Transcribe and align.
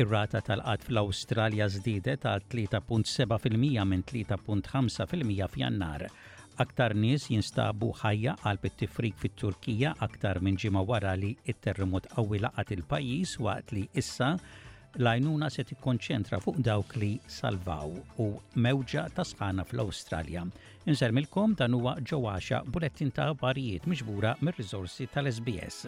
Ir-rata 0.00 0.40
tal-qad 0.46 0.84
fl-Awstralja 0.86 1.66
żdiedet 1.74 2.22
għal 2.24 2.44
3.7% 2.48 3.56
minn 3.60 4.04
3.5% 4.08 5.44
f'Jannar. 5.52 6.04
Aktar 6.62 6.94
nies 7.02 7.26
jinstabu 7.28 7.90
ħajja 8.00 8.36
għal 8.46 8.60
bit-tifrik 8.62 9.18
fit-Turkija 9.20 9.92
aktar 10.06 10.40
minn 10.40 10.56
ġimgħa 10.60 10.84
wara 10.88 11.12
li 11.20 11.34
t-terremot 11.44 12.08
qawwi 12.14 12.40
laqat 12.46 12.72
il-pajjiż 12.78 13.36
waqt 13.44 13.76
li 13.76 13.84
issa 14.00 14.30
l-għajnuna 14.38 15.52
se 15.52 15.66
tikkonċentra 15.68 16.40
fuq 16.44 16.64
dawk 16.64 16.96
li 17.02 17.12
salvaw 17.28 17.92
u 18.24 18.30
mewġa 18.56 19.04
ta' 19.14 19.26
sħana 19.34 19.68
fl-Awstralja. 19.68 20.48
Insermilkom 20.88 21.58
dan 21.60 21.76
huwa 21.76 21.98
ġewwaxa 22.00 22.64
bulettin 22.72 23.12
ta' 23.12 23.34
barijiet 23.34 23.84
miġbura 23.90 24.38
mir-riżorsi 24.40 25.10
tal-SBS. 25.12 25.84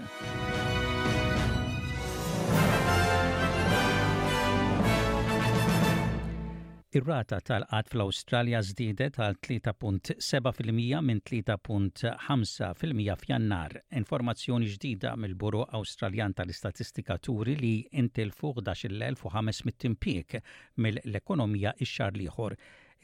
Ir-rata 6.92 7.38
tal-qat 7.40 7.86
fl-Awstralja 7.88 8.58
żdiedet 8.68 9.14
għal 9.16 9.38
3.7% 9.40 10.74
minn 10.76 11.22
3.5% 11.24 12.98
f'Jannar. 13.22 13.78
Informazzjoni 13.96 14.68
ġdida 14.74 15.14
mill-Buru 15.16 15.62
Awstraljan 15.78 16.34
tal-Istatistika 16.36 17.16
turi 17.24 17.54
li 17.56 17.72
intil 17.96 18.34
fuq 18.36 18.60
11.500 18.60 19.96
pik 20.04 20.36
mill-ekonomija 20.84 21.72
ix-xar 21.80 22.12
liħor. 22.12 22.58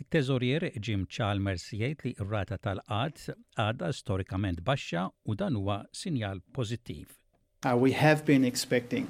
Il-teżorier 0.05 0.69
Jim 0.85 1.07
Chalmers 1.09 1.71
jgħid 1.73 2.05
li 2.05 2.13
r-rata 2.29 2.61
tal-qat 2.61 3.31
għadha 3.57 3.89
storikament 3.97 4.61
baxxa 4.69 5.09
u 5.25 5.35
dan 5.41 5.57
huwa 5.63 5.81
sinjal 5.95 6.45
pożittiv. 6.53 7.07
Uh, 7.65 7.75
we 7.75 7.93
have 7.93 8.27
been 8.27 8.45
expecting 8.45 9.09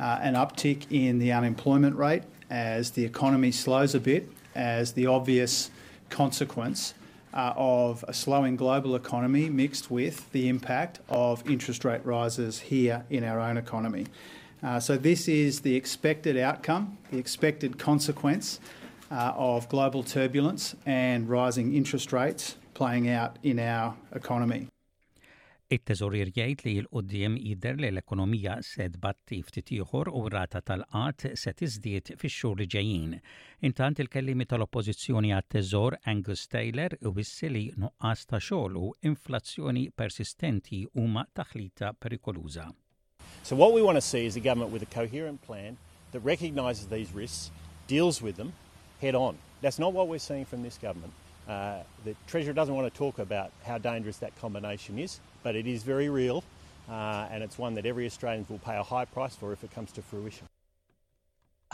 uh, 0.00 0.16
an 0.24 0.34
uptick 0.34 0.88
in 0.90 1.18
the 1.18 1.30
unemployment 1.30 1.94
rate 1.94 2.24
as 2.54 2.92
the 2.92 3.04
economy 3.04 3.50
slows 3.50 3.96
a 3.96 4.00
bit, 4.00 4.30
as 4.54 4.92
the 4.92 5.06
obvious 5.06 5.70
consequence 6.08 6.94
uh, 7.34 7.52
of 7.56 8.04
a 8.06 8.14
slowing 8.14 8.54
global 8.54 8.94
economy 8.94 9.50
mixed 9.50 9.90
with 9.90 10.30
the 10.30 10.48
impact 10.48 11.00
of 11.08 11.48
interest 11.50 11.84
rate 11.84 12.04
rises 12.06 12.60
here 12.60 13.04
in 13.10 13.24
our 13.24 13.40
own 13.40 13.56
economy. 13.56 14.06
Uh, 14.62 14.78
so, 14.78 14.96
this 14.96 15.26
is 15.28 15.60
the 15.60 15.74
expected 15.74 16.36
outcome, 16.36 16.96
the 17.10 17.18
expected 17.18 17.76
consequence 17.76 18.60
uh, 19.10 19.32
of 19.36 19.68
global 19.68 20.02
turbulence 20.04 20.76
and 20.86 21.28
rising 21.28 21.74
interest 21.74 22.12
rates 22.12 22.56
playing 22.72 23.10
out 23.10 23.36
in 23.42 23.58
our 23.58 23.94
economy. 24.14 24.68
it-teżorir 25.74 26.28
jgħid 26.36 26.64
li 26.68 26.74
l-qoddim 26.82 27.34
jidher 27.48 27.78
li 27.80 27.88
l-ekonomija 27.90 28.58
se 28.68 28.86
tbatti 28.94 29.40
ftit 29.48 29.72
ieħor 29.78 30.10
u 30.18 30.22
rata 30.34 30.60
tal-qat 30.68 31.26
se 31.42 31.52
tiżdied 31.60 32.12
fix-xhur 32.20 32.60
li 32.60 32.66
ġejjin. 32.74 33.16
Intant 33.68 34.02
il-kellimi 34.04 34.46
tal-Oppożizzjoni 34.50 35.32
għat-teżor 35.34 35.96
Angus 36.12 36.46
Taylor 36.52 36.94
wissi 37.18 37.50
li 37.56 37.64
nuqqas 37.82 38.24
ta' 38.30 38.40
xogħol 38.48 38.78
u 38.84 38.92
inflazzjoni 39.10 39.86
persistenti 40.02 40.82
huma 41.00 41.26
taħlita 41.38 41.92
perikoluża. 42.00 42.68
So 43.42 43.56
what 43.56 43.74
we 43.76 43.82
want 43.82 43.96
to 43.96 44.06
see 44.12 44.24
is 44.26 44.36
a 44.36 44.40
government 44.40 44.72
with 44.72 44.82
a 44.84 44.90
coherent 44.94 45.42
plan 45.42 45.76
that 46.12 46.20
recognizes 46.20 46.86
these 46.86 47.12
risks, 47.12 47.50
deals 47.88 48.22
with 48.22 48.36
them 48.36 48.52
head 49.00 49.14
on. 49.14 49.36
That's 49.60 49.78
not 49.78 49.92
what 49.92 50.08
we're 50.08 50.20
seeing 50.22 50.44
from 50.46 50.62
this 50.62 50.78
government. 50.78 51.12
Uh, 51.48 51.82
the 52.04 52.14
Treasurer 52.26 52.54
doesn't 52.54 52.74
want 52.74 52.90
to 52.90 52.96
talk 52.96 53.18
about 53.18 53.50
how 53.66 53.76
dangerous 53.76 54.18
that 54.18 54.32
combination 54.40 54.98
is 54.98 55.20
but 55.44 55.54
it 55.56 55.66
is 55.66 55.82
very 55.82 56.08
real 56.08 56.42
uh, 56.88 57.28
and 57.30 57.42
it's 57.44 57.58
one 57.58 57.74
that 57.74 57.84
every 57.84 58.06
Australian 58.06 58.46
will 58.48 58.58
pay 58.58 58.76
a 58.78 58.82
high 58.82 59.04
price 59.04 59.36
for 59.36 59.52
if 59.52 59.62
it 59.62 59.70
comes 59.70 59.92
to 59.96 60.00
fruition. 60.10 60.46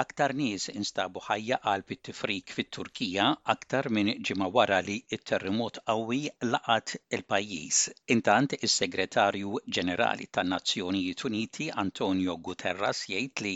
Aktar 0.03 0.33
nies 0.39 0.65
instabu 0.81 1.21
ħajja 1.25 1.57
għal 1.71 1.83
bit-tifrik 1.91 2.51
fit-Turkija 2.57 3.27
aktar 3.55 3.89
minn 3.97 4.11
ġimma 4.29 4.49
wara 4.57 4.79
li 4.87 4.97
it-terremot 5.17 5.79
qawwi 5.91 6.19
laqat 6.55 6.95
il-pajjiż. 7.19 7.79
Intant 8.17 8.57
is-Segretarju 8.69 9.61
Ġenerali 9.79 10.27
tan-Nazzjonijiet 10.39 11.25
Uniti 11.31 11.69
Antonio 11.87 12.37
Guterres 12.51 13.05
jgħid 13.15 13.45
li 13.47 13.55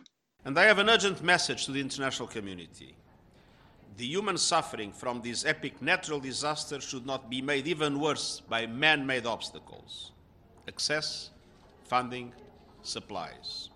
And 0.44 0.58
I 0.58 0.64
have 0.64 0.78
an 0.78 0.88
urgent 0.88 1.22
message 1.22 1.66
to 1.66 1.72
the 1.72 1.80
international 1.80 2.26
community. 2.26 2.94
The 3.98 4.06
human 4.06 4.38
suffering 4.38 4.90
from 4.92 5.20
this 5.20 5.44
epic 5.44 5.82
natural 5.82 6.18
disaster 6.20 6.80
should 6.80 7.04
not 7.04 7.28
be 7.28 7.42
made 7.42 7.66
even 7.66 8.00
worse 8.00 8.40
by 8.48 8.66
man 8.66 9.04
made 9.06 9.26
obstacles 9.26 10.12
access, 10.66 11.30
funding, 11.84 12.32
supplies. 12.82 13.70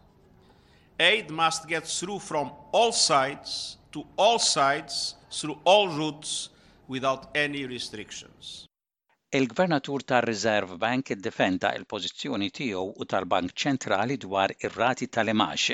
Aid 1.00 1.28
must 1.28 1.66
get 1.66 1.84
through 1.86 2.20
from 2.20 2.52
all 2.72 2.92
sides, 2.92 3.76
to 3.90 4.06
all 4.16 4.38
sides, 4.38 5.16
through 5.30 5.58
all 5.64 5.88
routes, 5.88 6.50
without 6.86 7.30
any 7.36 7.66
restrictions. 7.66 8.66
Il-Gvernatur 9.34 10.04
tar-Reserve 10.06 10.76
Bank 10.78 11.10
iddefenda 11.16 11.74
il-pożizzjoni 11.74 12.50
tiegħu 12.60 12.84
u 13.00 13.04
tal-Bank 13.14 13.50
Ċentrali 13.58 14.14
dwar 14.26 14.54
ir-rati 14.62 15.08
tal-imax 15.18 15.70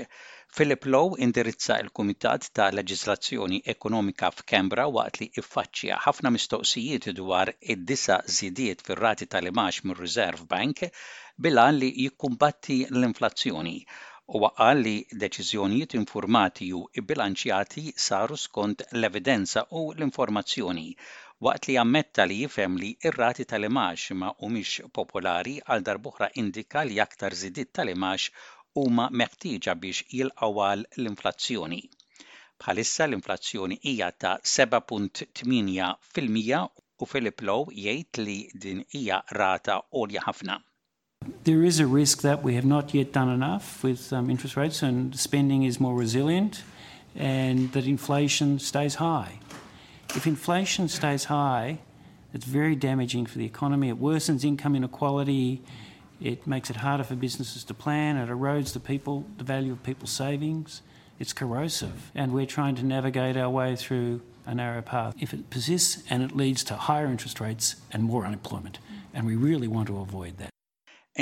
Philip 0.53 0.85
Lowe 0.91 1.15
indirizza 1.23 1.75
l-Kumitat 1.83 2.47
ta' 2.59 2.65
Leġislazzjoni 2.77 3.59
Ekonomika 3.73 4.31
f'Kembra 4.39 4.87
waqt 4.97 5.21
li 5.21 5.29
iffaċċja 5.43 5.99
ħafna 6.07 6.33
mistoqsijiet 6.37 7.07
dwar 7.19 7.53
id-disa 7.75 8.17
żidiet 8.39 8.83
fir-rati 8.89 9.29
tal-imax 9.35 9.79
mir-Reserve 9.91 10.49
Bank 10.55 10.83
bilan 11.47 11.79
li 11.85 11.93
jikkumbatti 12.07 12.81
l-inflazzjoni 12.89 13.77
u 14.39 14.43
waqal 14.47 14.83
li 14.89 14.97
deċiżjonijiet 15.23 15.95
informati 16.03 16.73
u 16.81 16.83
bilanċjati 17.13 17.87
saru 18.09 18.41
skont 18.47 18.83
l-evidenza 18.93 19.65
u 19.83 19.87
l-informazzjoni 19.97 20.89
waqt 21.49 21.71
li 21.71 21.79
ammetta 21.85 22.27
li 22.27 22.41
jifhem 22.45 22.81
li 22.83 22.91
ir-rati 23.13 23.47
tal-imax 23.55 24.09
ma 24.25 24.35
humiex 24.41 24.91
popolari 24.99 25.59
għal 25.71 25.87
darbuħra 25.93 26.35
indika 26.45 26.85
li 26.91 27.01
aktar 27.07 27.39
żidiet 27.45 27.77
tal-imax 27.79 28.31
huma 28.77 29.09
meħtieġa 29.11 29.75
biex 29.81 30.05
jilqgħu 30.15 30.61
l-inflazzjoni. 30.97 31.81
Bħalissa 32.61 33.07
l-inflazzjoni 33.09 33.79
hija 33.91 34.11
ta' 34.13 34.39
7.8 34.45 35.97
u 37.01 37.07
Philip 37.09 37.41
Lowe 37.49 37.73
jgħid 37.73 38.19
li 38.21 38.39
din 38.61 38.83
hija 38.93 39.23
rata 39.33 39.79
għolja 39.97 40.21
ħafna. 40.27 40.59
There 41.45 41.65
is 41.65 41.81
a 41.81 41.87
risk 41.87 42.21
that 42.23 42.43
we 42.45 42.55
have 42.57 42.65
not 42.67 42.93
yet 42.95 43.13
done 43.13 43.29
enough 43.33 43.83
with 43.83 44.11
um, 44.13 44.29
interest 44.31 44.57
rates 44.57 44.83
and 44.83 45.15
spending 45.19 45.63
is 45.65 45.79
more 45.81 45.95
resilient 45.95 46.63
and 47.15 47.73
that 47.73 47.87
inflation 47.87 48.59
stays 48.59 48.95
high. 48.97 49.39
If 50.15 50.27
inflation 50.27 50.89
stays 50.89 51.25
high, 51.25 51.79
it's 52.35 52.45
very 52.47 52.75
damaging 52.77 53.27
for 53.27 53.37
the 53.39 53.45
economy. 53.47 53.89
It 53.89 54.01
worsens 54.01 54.45
income 54.45 54.75
inequality. 54.77 55.63
It 56.23 56.47
makes 56.47 56.69
it 56.69 56.77
harder 56.77 57.03
for 57.05 57.15
businesses 57.17 57.65
to 57.65 57.73
plan. 57.75 58.19
It 58.19 58.29
erodes 58.29 58.75
the 58.75 58.81
people, 58.81 59.25
the 59.39 59.45
value 59.45 59.73
of 59.73 59.83
people's 59.83 60.11
savings. 60.11 60.83
It's 61.19 61.33
corrosive, 61.33 62.11
and 62.15 62.33
we're 62.33 62.45
trying 62.47 62.75
to 62.77 62.83
navigate 62.83 63.37
our 63.39 63.49
way 63.49 63.75
through 63.75 64.21
a 64.45 64.55
narrow 64.55 64.83
path. 64.83 65.15
If 65.19 65.33
it 65.33 65.49
persists 65.49 66.03
and 66.11 66.23
it 66.23 66.37
leads 66.37 66.63
to 66.65 66.77
higher 66.77 67.07
interest 67.07 67.41
rates 67.41 67.77
and 67.91 68.03
more 68.05 68.27
unemployment, 68.27 68.79
and 69.15 69.27
we 69.27 69.35
really 69.35 69.69
want 69.69 69.89
to 69.89 69.97
avoid 69.99 70.37
that. 70.41 70.51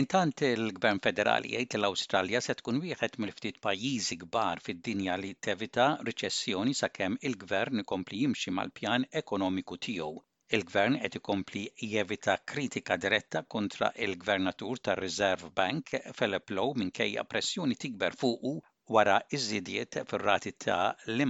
Intant 0.01 0.41
il-Gvern 0.47 0.99
Federali 1.03 1.55
jgħid 1.55 1.79
l-Awstralja 1.81 2.43
se 2.45 2.55
tkun 2.61 2.83
wieħed 2.85 3.17
mill-ftit 3.23 3.63
pajjiżi 3.65 4.19
kbar 4.25 4.63
fid-dinja 4.63 5.17
li 5.19 5.33
tevita 5.49 5.87
riċessjoni 6.11 6.75
sakemm 6.79 7.17
il-Gvern 7.27 7.83
ikompli 7.85 8.25
jimxi 8.27 8.55
mal-pjan 8.61 9.07
ekonomiku 9.23 9.79
tiegħu. 9.89 10.13
Il-Gvern 10.57 10.95
qed 11.01 11.17
ikompli 11.19 11.63
jevita 11.95 12.35
kritika 12.51 12.97
diretta 13.05 13.41
kontra 13.55 13.89
il-Gvernatur 14.05 14.79
tar 14.87 15.01
riżerv 15.05 15.51
Bank 15.59 15.91
Philip 16.21 16.53
Lowe 16.59 16.79
minkejja 16.83 17.25
pressjoni 17.33 17.77
tikber 17.83 18.15
fuqu 18.23 18.53
wara 18.97 19.17
iż-żidiet 19.39 19.99
fir-rati 20.13 20.53
ta' 20.67 20.87
l 21.17 21.27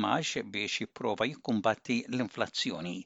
biex 0.55 0.75
jipprova 0.82 1.26
jikkumbatti 1.31 1.97
l-inflazzjoni. 2.12 2.97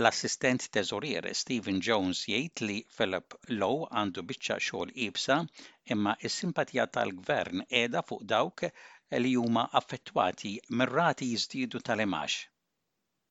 L-assistent 0.00 0.66
teżorier 0.78 1.28
Stephen 1.42 1.80
Jones 1.90 2.24
jgħid 2.30 2.64
li 2.68 2.78
Philip 3.00 3.38
Lowe 3.60 3.90
għandu 3.92 4.24
biċċa 4.30 4.56
xogħol 4.68 4.96
ibsa 5.10 5.38
imma 5.96 6.16
s-simpatija 6.32 6.86
tal-gvern 6.98 7.66
qiegħda 7.74 8.06
fuq 8.08 8.22
dawk 8.32 8.70
li 9.24 9.34
huma 9.42 9.68
affettwati 9.82 10.58
mir-rati 10.70 11.32
jiżdiedu 11.34 11.84
tal-imax. 11.90 12.44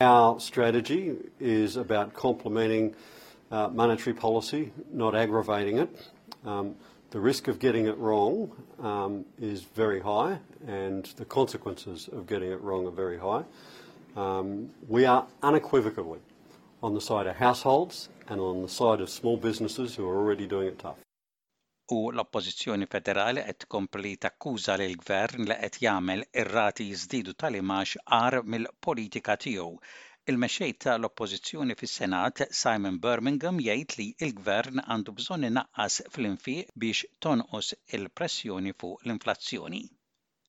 Our 0.01 0.41
strategy 0.41 1.15
is 1.39 1.77
about 1.77 2.13
complementing 2.13 2.95
uh, 3.49 3.69
monetary 3.69 4.13
policy, 4.13 4.73
not 4.91 5.15
aggravating 5.15 5.77
it. 5.77 5.89
Um, 6.45 6.75
the 7.11 7.19
risk 7.21 7.47
of 7.47 7.59
getting 7.59 7.87
it 7.87 7.97
wrong 7.97 8.51
um, 8.83 9.23
is 9.39 9.61
very 9.61 10.01
high, 10.01 10.39
and 10.67 11.05
the 11.15 11.23
consequences 11.23 12.09
of 12.11 12.27
getting 12.27 12.51
it 12.51 12.59
wrong 12.59 12.85
are 12.87 12.91
very 12.91 13.17
high. 13.17 13.45
Um, 14.17 14.69
we 14.89 15.05
are 15.05 15.25
unequivocally 15.41 16.19
on 16.83 16.93
the 16.93 16.99
side 16.99 17.25
of 17.25 17.37
households 17.37 18.09
and 18.27 18.41
on 18.41 18.63
the 18.63 18.67
side 18.69 18.99
of 18.99 19.09
small 19.09 19.37
businesses 19.37 19.95
who 19.95 20.05
are 20.09 20.17
already 20.17 20.45
doing 20.45 20.67
it 20.67 20.77
tough. 20.77 20.97
u 21.93 21.99
l-Oppożizzjoni 22.11 22.85
Federali 22.87 23.41
qed 23.45 23.59
tkompli 23.65 24.15
takkuża 24.25 24.73
l 24.81 24.95
gvern 25.03 25.43
li 25.51 25.55
qed 25.61 25.75
jagħmel 25.85 26.23
ir-rati 26.43 26.87
jiżdiedu 26.91 27.35
tal-imax 27.43 27.91
għar 28.17 28.37
mill-politika 28.53 29.35
tiegħu. 29.45 29.73
Il-mexxej 30.31 30.73
l 30.95 31.05
oppożizzjoni 31.05 31.75
fis-Senat 31.77 32.41
Simon 32.61 32.97
Birmingham 33.03 33.59
jgħid 33.61 33.97
li 33.99 34.07
l-Gvern 34.29 34.81
għandu 34.87 35.13
bżonn 35.19 35.45
inaqqas 35.51 35.99
fl-infiq 36.15 36.73
biex 36.73 37.05
tonqos 37.21 37.75
il-pressjoni 37.97 38.73
fuq 38.79 39.05
l-inflazzjoni. 39.05 39.83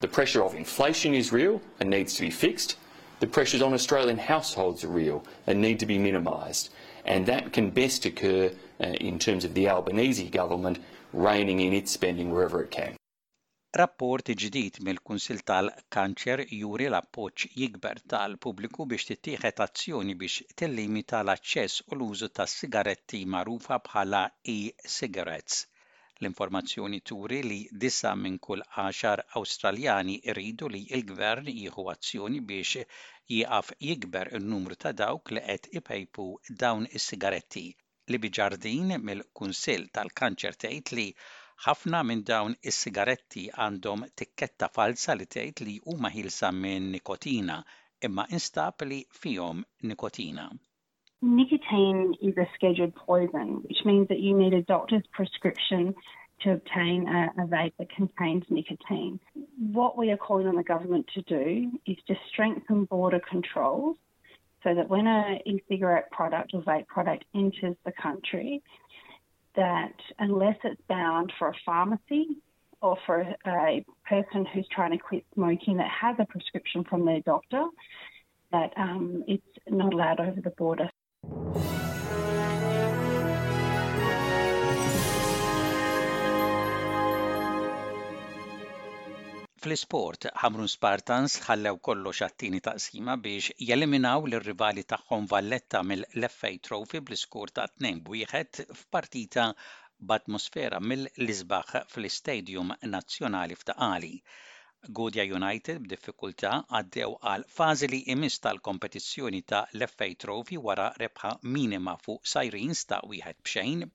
The 0.01 0.09
pressure 0.09 0.43
of 0.45 0.55
inflation 0.55 1.13
is 1.15 1.33
real 1.33 1.61
and 1.81 1.91
needs 1.91 2.15
to 2.15 2.23
be 2.25 2.31
fixed. 2.31 2.79
The 3.21 3.27
pressures 3.27 3.63
on 3.63 3.73
Australian 3.75 4.19
households 4.19 4.83
are 4.85 4.89
real 4.93 5.23
and 5.47 5.61
need 5.61 5.79
to 5.81 5.87
be 5.87 5.99
minimised. 5.99 6.71
And 7.05 7.27
that 7.27 7.53
can 7.53 7.71
best 7.71 8.07
occur 8.07 8.53
uh, 8.81 8.87
in 9.01 9.19
terms 9.19 9.45
of 9.45 9.53
the 9.53 9.69
Albanese 9.69 10.29
government 10.31 10.79
reining 11.25 11.61
in 11.61 11.73
its 11.73 11.93
spending 11.93 12.29
wherever 12.33 12.59
it 12.65 12.71
can. 12.79 12.95
Rapport 13.83 14.23
ġdid 14.41 14.79
mill-Kunsil 14.89 15.41
tal-Kanċer 15.51 16.43
juri 16.59 16.87
l-appoġġ 16.91 17.47
jikber 17.61 18.01
tal-pubbliku 18.13 18.87
biex 18.93 19.07
tittieħed 19.11 19.61
azzjoni 19.65 20.15
biex 20.23 20.47
tillimita 20.63 21.21
l-aċċess 21.25 21.85
u 21.89 21.97
l-użu 21.99 22.29
ta' 22.39 22.47
sigaretti 22.55 23.21
magħrufa 23.37 23.79
bħala 23.89 24.21
e-cigarettes. 24.57 25.63
L-informazzjoni 26.21 27.03
turi 27.11 27.41
li 27.49 27.61
disa 27.85 28.13
minn 28.25 28.39
kull 28.49 28.65
10 28.81 29.25
Awstraljani 29.41 30.17
rridu 30.37 30.71
li 30.77 30.83
l-gvern 31.01 31.53
jieħu 31.53 31.89
azzjoni 31.95 32.45
biex 32.53 32.85
jieqaf 33.37 33.73
jikber 33.91 34.33
in-numru 34.41 34.81
ta' 34.85 34.95
dawk 35.03 35.33
li 35.37 35.45
qed 35.51 35.73
ipejpu 35.83 36.31
dawn 36.65 36.89
is-sigaretti 36.99 37.67
Libi 38.15 38.29
Ġardin 38.37 38.93
mill-Kunsill 39.09 39.85
tal-Kanċer 39.99 40.55
tgħid 40.65 40.91
li 40.97 41.05
ħafna 41.65 42.03
minn 42.11 42.21
dawn 42.29 42.53
is-sigaretti 42.73 43.47
għandhom 43.65 44.05
tikketta 44.23 44.69
falsa 44.77 45.17
li 45.19 45.27
tgħid 45.35 45.63
li 45.69 45.75
huma 45.93 46.11
ħilsa 46.17 46.51
minn 46.59 46.87
nikotina 46.97 47.57
imma 48.09 48.27
instab 48.39 48.87
li 48.91 49.01
fihom 49.23 49.65
nikotina. 49.93 50.45
Nicotine 51.41 52.05
is 52.31 52.39
a 52.39 52.47
scheduled 52.55 52.95
poison, 53.01 53.51
which 53.67 53.83
means 53.85 54.07
that 54.09 54.21
you 54.21 54.39
need 54.39 54.55
a 54.55 54.63
doctor's 54.71 55.07
prescription 55.19 55.93
to 56.45 56.53
obtain 56.59 57.09
a, 57.09 57.25
a, 57.43 57.45
vape 57.57 57.75
that 57.81 57.91
contains 57.91 58.45
nicotine. 58.51 59.19
What 59.81 59.99
we 59.99 60.13
are 60.13 60.23
calling 60.29 60.47
on 60.47 60.55
the 60.55 60.69
government 60.75 61.09
to 61.15 61.23
do 61.23 61.73
is 61.87 61.99
to 62.07 62.15
strengthen 62.29 62.85
border 62.85 63.19
controls 63.29 63.97
so 64.67 64.75
that 64.75 64.89
when 64.89 65.07
an 65.07 65.39
cigarette 65.69 66.11
product 66.11 66.51
or 66.53 66.63
vape 66.63 66.89
product 66.89 67.25
enters 67.37 67.77
the 67.85 67.93
country, 67.93 68.63
that 69.55 69.93
unless 70.19 70.57
it's 70.65 70.81
bound 70.89 71.33
for 71.39 71.49
a 71.49 71.55
pharmacy 71.65 72.27
or 72.83 72.99
for 73.07 73.25
a 73.47 73.85
person 74.07 74.45
who's 74.53 74.67
trying 74.73 74.91
to 74.91 74.99
quit 74.99 75.25
smoking 75.35 75.77
that 75.77 75.89
has 75.89 76.17
a 76.19 76.25
prescription 76.27 76.83
from 76.83 77.05
their 77.05 77.21
doctor, 77.21 77.65
that 78.51 78.73
um, 78.77 79.23
it's 79.29 79.43
not 79.69 79.95
allowed 79.95 80.19
over 80.19 80.41
the 80.41 80.51
border. 80.51 80.91
Fl-isport, 89.67 90.25
Hamrun 90.41 90.69
Spartans 90.73 91.35
ħallew 91.45 91.79
kollox 91.87 92.23
għattini 92.25 92.59
taqsima 92.67 93.15
biex 93.23 93.55
jeliminaw 93.71 94.29
l-rivali 94.29 94.85
tagħhom 94.93 95.25
Valletta 95.33 95.81
mill 95.91 96.05
leffej 96.25 96.61
Trophy 96.69 97.01
bl-iskur 97.09 97.51
ta' 97.57 97.65
2-1 97.87 98.61
f'partita 98.83 99.47
b'atmosfera 100.13 100.79
mill-Lisbaħ 100.93 101.73
fl-Istadium 101.81 102.71
Nazzjonali 102.95 103.59
f'Taqali. 103.65 104.13
Godja 105.01 105.27
United 105.41 105.83
b'diffikultà 105.89 106.55
għaddew 106.83 107.11
għal 107.33 107.49
fażi 107.59 107.91
li 107.95 108.05
imis 108.17 108.39
tal-kompetizzjoni 108.47 109.43
ta' 109.55 109.65
Leffej 109.83 110.15
Trofi 110.15 110.61
Trophy 110.61 110.63
wara 110.71 110.89
rebħa 111.05 111.35
minima 111.59 111.99
fuq 112.07 112.35
Sirens 112.37 112.87
ta' 112.95 113.03
wieħed 113.17 113.43
bxejn 113.49 113.87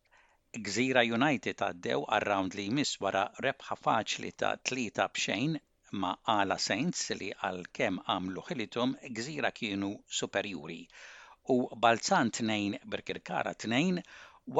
Gżira 0.68 1.02
United 1.08 1.62
għaddew 1.64 2.02
għar-round 2.16 2.56
li 2.60 2.64
jmiss 2.68 2.98
wara 3.00 3.20
rebħa 3.44 3.76
faċli 3.82 4.32
ta' 4.42 4.50
tlieta 4.70 5.06
bxejn 5.14 5.54
ma' 6.02 6.18
għala 6.34 6.58
Saints 6.64 7.06
li 7.16 7.30
għal 7.32 7.62
kem 7.78 8.02
għamlu 8.04 8.44
ħilitum 8.50 8.98
Gżira 9.20 9.52
kienu 9.56 9.94
superjuri 10.20 10.82
u 11.56 11.58
Balzan 11.86 12.34
2 12.42 12.82
Birkirkara 12.84 13.54
2 13.64 14.04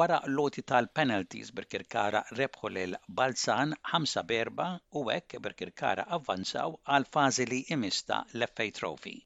wara 0.00 0.22
loti 0.38 0.64
tal-penalties 0.72 1.52
Birkirkara 1.60 2.24
rebħu 2.40 2.72
lil 2.78 2.96
Balzan 3.20 3.76
5 3.92 4.24
berba 4.32 4.70
u 4.96 5.04
hekk 5.12 5.44
Birkirkara 5.44 6.08
avvanzaw 6.18 6.72
għal 6.88 7.10
fażi 7.12 7.50
li 7.52 7.64
jmista 7.68 8.24
l 8.32 8.48
effej 8.48 8.72
Trophy. 8.80 9.18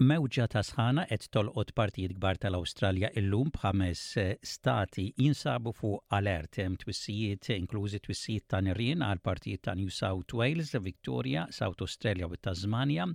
Mewġa 0.00 0.44
ta' 0.52 0.60
sħana 0.66 1.02
qed 1.08 1.24
tolqot 1.36 1.70
partijiet 1.78 2.14
kbar 2.18 2.38
tal-Awstralja 2.42 3.08
illum 3.20 3.50
b'ħames 3.56 4.04
eh, 4.22 4.36
stati 4.52 5.04
jinsabu 5.22 5.74
fuq 5.80 5.98
alert 6.18 6.58
hemm 6.62 6.78
twissijiet 6.80 7.50
inklużi 7.56 8.00
twissijiet 8.06 8.46
ta' 8.54 8.62
nirien 8.68 9.04
għal 9.08 9.20
partijiet 9.28 9.62
ta' 9.68 9.74
New 9.80 9.92
South 9.98 10.32
Wales, 10.40 10.70
Victoria, 10.88 11.42
South 11.58 11.84
Australia 11.88 12.30
u 12.32 12.40
Tasmania. 12.48 13.10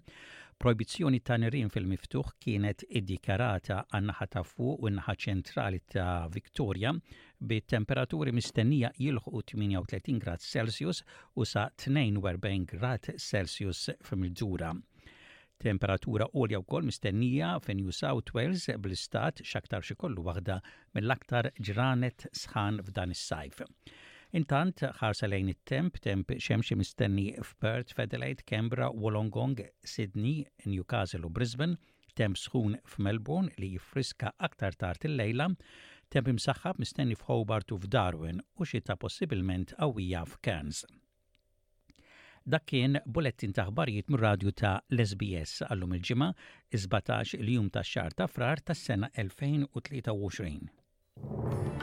Proibizzjoni 0.61 1.23
ta' 1.25 1.39
nirien 1.41 1.73
fil-miftuħ 1.73 2.29
kienet 2.45 2.85
iddikjarata 3.01 3.79
għan-naħa 3.89 4.29
ta' 4.35 4.45
fuq 4.51 4.77
u 4.85 4.93
n-naħa 4.93 5.17
ċentrali 5.25 5.81
ta' 5.97 6.13
Victoria 6.37 6.93
bi 7.41 7.63
temperaturi 7.75 8.29
mistennija 8.37 8.93
jilħu 9.07 9.33
38 9.55 10.21
grad 10.21 10.45
Celsius 10.53 11.01
u 11.33 11.49
sa' 11.55 11.65
42 11.87 12.75
grad 12.75 13.15
Celsius 13.31 13.87
fil-mġura. 14.05 14.75
Temperatura 15.63 16.25
għolja 16.35 16.59
wkoll 16.63 16.87
mistennija 16.89 17.53
fin 17.63 17.79
New 17.79 17.93
South 17.95 18.33
Wales 18.35 18.65
bl-istat 18.83 19.39
xaktar 19.47 19.85
xikollu 19.87 20.25
waħda 20.27 20.57
mill-aktar 20.97 21.49
ġranet 21.67 22.25
sħan 22.41 22.81
f'dan 22.83 23.13
is-sajf. 23.15 23.63
Intant 24.35 24.83
ħarsa 24.99 25.29
lejn 25.31 25.53
it-temp, 25.53 25.99
temp 26.03 26.33
xemxi 26.35 26.75
mistenni 26.75 27.29
f'Perth, 27.39 27.95
Fedelaid, 27.95 28.43
Canberra, 28.49 28.89
Wollongong, 28.91 29.63
Sydney, 29.83 30.43
Newcastle 30.65 31.23
u 31.23 31.31
Brisbane, 31.31 31.77
temp 32.19 32.35
sħun 32.39 32.75
f'Melbourne 32.83 33.53
li 33.59 33.71
jifriska 33.77 34.33
aktar 34.49 34.75
tard 34.79 35.07
il-lejla, 35.07 35.47
temp 36.11 36.27
imsaħħab 36.33 36.83
mistenni 36.83 37.15
f'Hobart 37.15 37.71
u 37.71 37.79
f'Darwin 37.85 38.43
u 38.59 38.67
xita 38.67 38.99
possibilment 38.99 39.73
għawija 39.79 40.27
f'Cairns. 40.33 40.83
Dak 42.53 42.67
kien 42.69 42.95
bulettin 43.17 43.49
taħbarijiet 43.57 44.11
mir-radju 44.13 44.51
ta' 44.61 44.73
l-SBS 44.97 45.65
għallum 45.69 45.95
il-ġimgħa 45.97 46.27
17 46.77 47.39
il-jum 47.41 47.71
ta' 47.77 47.85
xar 47.93 48.13
ta' 48.21 48.29
frar 48.35 48.61
tas-sena 48.69 49.09
2023. 49.17 51.74